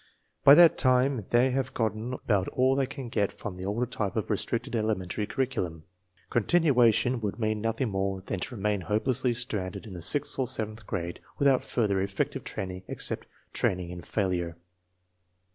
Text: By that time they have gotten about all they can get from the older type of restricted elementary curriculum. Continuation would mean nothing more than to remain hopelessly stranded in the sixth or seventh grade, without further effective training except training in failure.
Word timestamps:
By 0.43 0.55
that 0.55 0.79
time 0.79 1.27
they 1.29 1.51
have 1.51 1.75
gotten 1.75 2.13
about 2.13 2.47
all 2.47 2.75
they 2.75 2.87
can 2.87 3.07
get 3.07 3.31
from 3.31 3.55
the 3.55 3.65
older 3.67 3.85
type 3.85 4.15
of 4.15 4.31
restricted 4.31 4.75
elementary 4.75 5.27
curriculum. 5.27 5.83
Continuation 6.31 7.21
would 7.21 7.37
mean 7.37 7.61
nothing 7.61 7.89
more 7.91 8.21
than 8.25 8.39
to 8.39 8.55
remain 8.55 8.81
hopelessly 8.81 9.33
stranded 9.33 9.85
in 9.85 9.93
the 9.93 10.01
sixth 10.01 10.39
or 10.39 10.47
seventh 10.47 10.87
grade, 10.87 11.19
without 11.37 11.63
further 11.63 12.01
effective 12.01 12.43
training 12.43 12.81
except 12.87 13.27
training 13.53 13.91
in 13.91 14.01
failure. 14.01 14.57